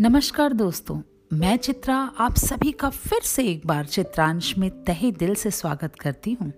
नमस्कार 0.00 0.52
दोस्तों, 0.52 1.00
मैं 1.32 1.56
चित्रा, 1.56 1.96
आप 1.96 2.36
सभी 2.36 2.72
का 2.72 2.90
फिर 2.90 3.20
से 3.22 3.44
एक 3.44 3.66
बार 3.66 3.84
चित्रांश 3.84 4.58
में 4.58 4.84
तहे 4.84 5.12
दिल 5.12 5.34
से 5.34 5.50
स्वागत 5.50 5.94
करती 5.94 6.32
हूँ। 6.32 6.52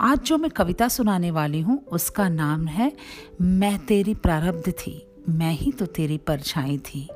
आज 0.00 0.18
जो 0.18 0.38
मैं 0.38 0.50
कविता 0.50 0.88
सुनाने 0.88 1.30
वाली 1.30 1.60
हूँ, 1.60 1.84
उसका 1.84 2.28
नाम 2.28 2.66
है, 2.66 2.92
मैं 3.40 3.86
तेरी 3.86 4.14
प्रारब्ध 4.14 4.70
थी, 4.70 5.06
मैं 5.28 5.52
ही 5.52 5.72
तो 5.72 5.86
तेरी 5.86 6.18
परछाई 6.18 6.78
थी। 6.78 7.08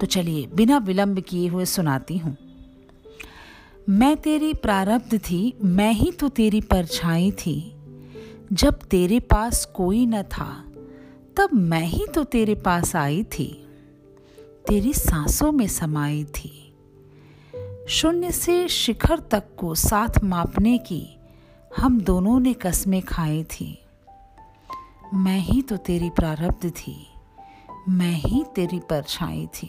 तो 0.00 0.06
चलिए, 0.06 0.46
बिना 0.46 0.78
विलंब 0.78 1.20
किए 1.20 1.48
हुए 1.48 1.64
सुनाती 1.64 2.18
हूँ। 2.18 2.36
मैं 3.88 4.16
तेरी 4.16 4.54
प्रारब्ध 4.54 5.18
थी, 5.18 5.54
मैं 5.64 5.92
ही 5.92 6.12
तो 6.12 6.28
तेरी 6.28 6.60
परछाई 6.60 7.30
थी। 7.30 7.76
जब 8.52 8.74
तेरे 8.74 9.20
पास 9.20 9.64
कोई 9.64 10.06
न 10.06 10.22
था, 10.22 10.64
तब 11.36 11.48
मैं 11.52 11.84
ही 11.84 12.06
तो 12.14 12.24
तेरे 12.24 12.54
पास 12.54 12.96
आई 12.96 13.24
थी। 13.24 13.59
तेरी 14.68 14.92
सांसों 14.92 15.52
में 15.52 15.68
समाई 15.68 16.24
थी। 16.24 16.74
शून्य 17.88 18.32
से 18.32 18.68
शिखर 18.68 19.20
तक 19.20 19.56
को 19.56 19.74
साथ 19.74 20.24
मापने 20.24 20.78
की 20.78 21.16
हम 21.78 22.00
दोनों 22.00 22.40
ने 22.40 22.52
कस्में 22.52 23.02
खाई 23.02 23.44
थी। 23.44 23.78
मैं 25.14 25.38
ही 25.38 25.62
तो 25.62 25.76
तेरी 25.76 26.10
प्रारब्ध 26.10 26.70
थी। 26.70 27.06
मैं 27.88 28.12
ही 28.12 28.44
तेरी 28.54 28.78
परछाई 28.78 29.46
थी। 29.46 29.68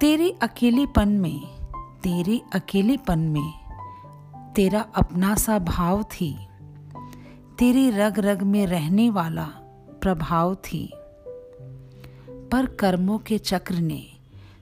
तेरे 0.00 0.38
अकेलेपन 0.42 1.08
में, 1.08 1.40
तेरे 2.02 2.42
अकेलेपन 2.52 3.18
में 3.18 3.64
तेरा 4.56 4.80
अपना 4.80 5.34
सा 5.34 5.58
भाव 5.58 6.02
थी। 6.02 6.48
तेरी 7.58 7.90
रग 7.90 8.18
रग 8.18 8.42
में 8.42 8.66
रहने 8.66 9.10
वाला 9.10 9.44
प्रभाव 10.00 10.54
थी। 10.54 10.92
पर 12.52 12.66
कर्मों 12.66 13.18
के 13.18 13.38
चक्र 13.38 13.74
ने 13.74 14.06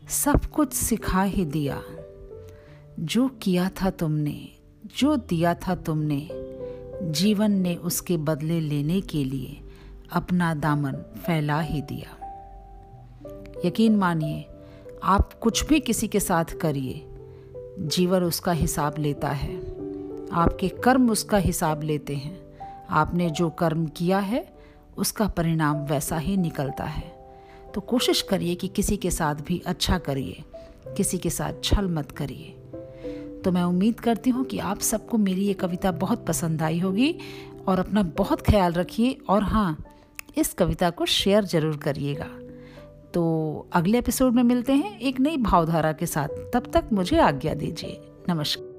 सब 0.09 0.45
कुछ 0.45 0.73
सिखा 0.73 1.23
ही 1.23 1.45
दिया। 1.45 1.83
जो 3.01 3.29
किया 3.29 3.69
था 3.69 3.91
तुमने, 3.91 4.49
जो 4.97 5.17
दिया 5.17 5.55
था 5.55 5.75
तुमने, 5.75 6.29
जीवन 7.03 7.51
ने 7.53 7.75
उसके 7.75 8.17
बदले 8.17 8.61
लेने 8.61 9.01
के 9.01 9.25
लिए 9.25 9.61
अपना 10.13 10.55
दामन 10.55 10.93
फैला 10.93 11.61
ही 11.61 11.83
दिया। 11.83 12.23
यकीन 13.65 13.97
मानिए, 13.97 14.47
आप 15.03 15.33
कुछ 15.33 15.67
भी 15.67 15.81
किसी 15.81 16.09
के 16.09 16.21
साथ 16.21 16.45
करिए, 16.45 17.07
जीवन 17.79 18.23
उसका 18.23 18.53
हिसाब 18.53 18.95
लेता 18.99 19.29
है। 19.29 19.57
आपके 20.33 20.69
कर्म 20.69 21.11
उसका 21.11 21.37
हिसाब 21.37 21.83
लेते 21.83 22.17
हैं। 22.17 22.43
आपने 22.91 23.31
जो 23.31 23.51
कर्म 23.51 23.87
किया 23.87 24.19
है, 24.19 24.49
उसका 24.97 25.27
परिणाम 25.27 25.77
वैसा 25.77 26.19
ही 26.19 26.37
निकलता 26.37 26.85
है। 26.85 27.22
तो 27.75 27.81
कोशिश 27.81 28.23
करिए 28.23 28.55
कि 28.55 28.69
किसी 28.69 28.97
के 28.97 29.11
साथ 29.11 29.35
भी 29.35 29.63
अच्छा 29.67 29.99
करिए, 29.99 30.43
किसी 30.97 31.19
के 31.19 31.31
साथ 31.31 31.63
छल 31.65 31.89
मत 31.89 32.11
करिए। 32.11 32.55
तो 33.45 33.53
मैं 33.53 33.63
उम्मीद 33.63 34.01
करती 34.01 34.31
हूँ 34.31 34.45
कि 34.45 34.59
आप 34.59 34.81
सबको 34.81 35.19
मेरी 35.19 35.47
ये 35.47 35.55
कविता 35.55 35.91
बहुत 35.93 36.27
पसंद 36.27 36.63
आई 36.63 36.79
होगी 36.79 37.15
और 37.69 37.79
अपना 37.79 38.03
बहुत 38.19 38.41
ख्याल 38.41 38.73
रखिए 38.73 39.17
और 39.29 39.43
हाँ 39.43 39.77
इस 40.39 40.53
कविता 40.53 40.91
को 40.91 41.07
शेयर 41.07 41.45
ज़रूर 41.45 41.77
करिएगा। 41.77 42.29
तो 43.15 43.69
अगले 43.73 43.99
एपिसोड 43.99 44.35
में 44.35 44.43
मिलते 44.43 44.73
हैं 44.73 44.99
एक 45.01 45.21
नई 45.21 45.37
भावधारा 45.37 45.93
के 45.93 46.07
साथ। 46.07 46.29
तब 46.55 46.71
तक 46.75 46.89
मुझे 46.93 47.19
आज्ञा 47.19 47.55
दीजिए। 47.55 48.01
नमस्कार। 48.29 48.72